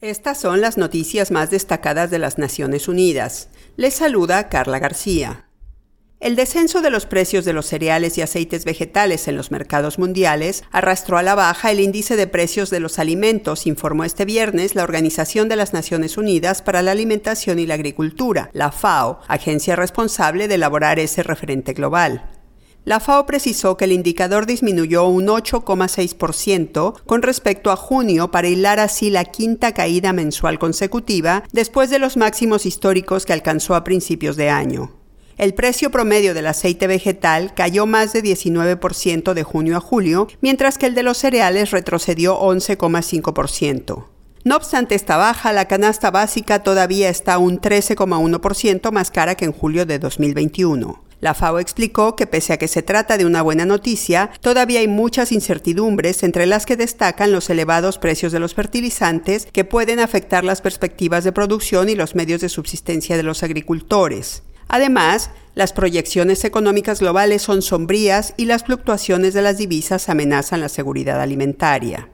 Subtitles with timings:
[0.00, 3.48] Estas son las noticias más destacadas de las Naciones Unidas.
[3.76, 5.46] Les saluda Carla García.
[6.20, 10.62] El descenso de los precios de los cereales y aceites vegetales en los mercados mundiales
[10.70, 14.84] arrastró a la baja el índice de precios de los alimentos, informó este viernes la
[14.84, 20.46] Organización de las Naciones Unidas para la Alimentación y la Agricultura, la FAO, agencia responsable
[20.46, 22.37] de elaborar ese referente global.
[22.88, 28.80] La FAO precisó que el indicador disminuyó un 8,6% con respecto a junio para hilar
[28.80, 34.36] así la quinta caída mensual consecutiva después de los máximos históricos que alcanzó a principios
[34.36, 34.90] de año.
[35.36, 40.78] El precio promedio del aceite vegetal cayó más de 19% de junio a julio, mientras
[40.78, 44.06] que el de los cereales retrocedió 11,5%.
[44.44, 49.52] No obstante esta baja, la canasta básica todavía está un 13,1% más cara que en
[49.52, 51.07] julio de 2021.
[51.20, 54.88] La FAO explicó que pese a que se trata de una buena noticia, todavía hay
[54.88, 60.44] muchas incertidumbres, entre las que destacan los elevados precios de los fertilizantes que pueden afectar
[60.44, 64.44] las perspectivas de producción y los medios de subsistencia de los agricultores.
[64.68, 70.68] Además, las proyecciones económicas globales son sombrías y las fluctuaciones de las divisas amenazan la
[70.68, 72.10] seguridad alimentaria.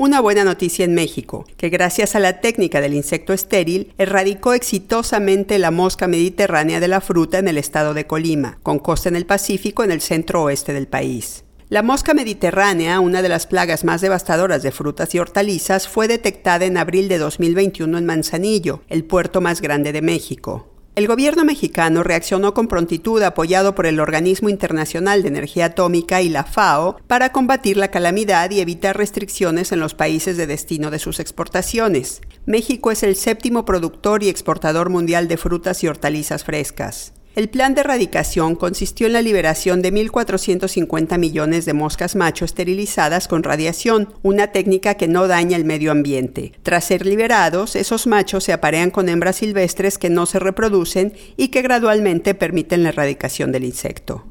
[0.00, 5.58] Una buena noticia en México, que gracias a la técnica del insecto estéril, erradicó exitosamente
[5.58, 9.26] la mosca mediterránea de la fruta en el estado de Colima, con costa en el
[9.26, 11.42] Pacífico en el centro oeste del país.
[11.68, 16.64] La mosca mediterránea, una de las plagas más devastadoras de frutas y hortalizas, fue detectada
[16.64, 20.77] en abril de 2021 en Manzanillo, el puerto más grande de México.
[20.98, 26.28] El gobierno mexicano reaccionó con prontitud apoyado por el Organismo Internacional de Energía Atómica y
[26.28, 30.98] la FAO para combatir la calamidad y evitar restricciones en los países de destino de
[30.98, 32.20] sus exportaciones.
[32.46, 37.12] México es el séptimo productor y exportador mundial de frutas y hortalizas frescas.
[37.38, 43.28] El plan de erradicación consistió en la liberación de 1.450 millones de moscas macho esterilizadas
[43.28, 46.50] con radiación, una técnica que no daña el medio ambiente.
[46.64, 51.50] Tras ser liberados, esos machos se aparean con hembras silvestres que no se reproducen y
[51.50, 54.24] que gradualmente permiten la erradicación del insecto.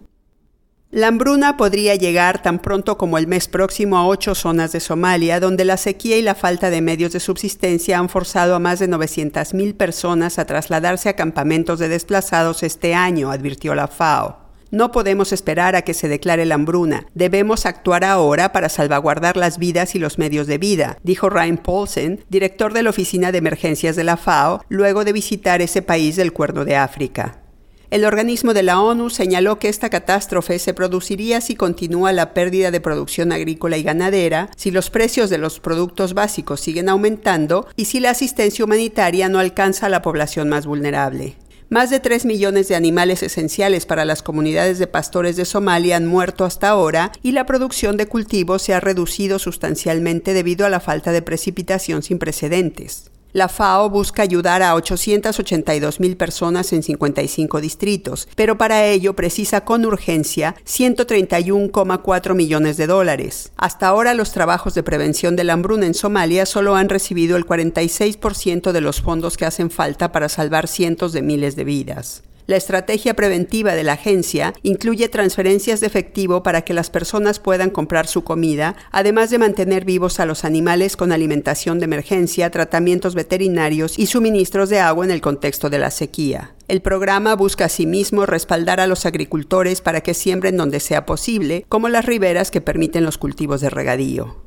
[0.98, 5.40] La hambruna podría llegar tan pronto como el mes próximo a ocho zonas de Somalia,
[5.40, 8.90] donde la sequía y la falta de medios de subsistencia han forzado a más de
[8.90, 14.40] 900.000 personas a trasladarse a campamentos de desplazados este año, advirtió la FAO.
[14.72, 17.06] No podemos esperar a que se declare la hambruna.
[17.14, 22.26] Debemos actuar ahora para salvaguardar las vidas y los medios de vida, dijo Ryan Paulsen,
[22.30, 26.34] director de la Oficina de Emergencias de la FAO, luego de visitar ese país del
[26.34, 27.44] Cuerno de África.
[27.90, 32.70] El organismo de la ONU señaló que esta catástrofe se produciría si continúa la pérdida
[32.70, 37.86] de producción agrícola y ganadera, si los precios de los productos básicos siguen aumentando y
[37.86, 41.38] si la asistencia humanitaria no alcanza a la población más vulnerable.
[41.70, 46.08] Más de 3 millones de animales esenciales para las comunidades de pastores de Somalia han
[46.08, 50.82] muerto hasta ahora y la producción de cultivos se ha reducido sustancialmente debido a la
[50.82, 53.12] falta de precipitación sin precedentes.
[53.34, 59.66] La FAO busca ayudar a 882 mil personas en 55 distritos, pero para ello precisa
[59.66, 63.52] con urgencia 131,4 millones de dólares.
[63.58, 67.46] Hasta ahora los trabajos de prevención de la hambruna en Somalia solo han recibido el
[67.46, 72.24] 46% de los fondos que hacen falta para salvar cientos de miles de vidas.
[72.48, 77.70] La estrategia preventiva de la agencia incluye transferencias de efectivo para que las personas puedan
[77.70, 83.16] comprar su comida, además de mantener vivos a los animales con alimentación de emergencia, tratamientos
[83.16, 86.56] veterinarios y suministros de agua en el contexto de la sequía.
[86.70, 91.90] El programa busca asimismo respaldar a los agricultores para que siembren donde sea posible, como
[91.90, 94.38] las riberas que permiten los cultivos de regadío.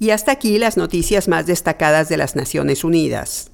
[0.00, 3.52] Y hasta aquí las noticias más destacadas de las Naciones Unidas.